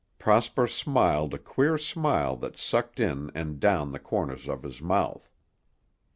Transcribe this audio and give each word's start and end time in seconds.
Prosper 0.17 0.65
smiled 0.65 1.31
a 1.31 1.37
queer 1.37 1.77
smile 1.77 2.35
that 2.37 2.57
sucked 2.57 2.99
in 2.99 3.29
and 3.35 3.59
down 3.59 3.91
the 3.91 3.99
corners 3.99 4.47
of 4.49 4.63
his 4.63 4.81
mouth. 4.81 5.29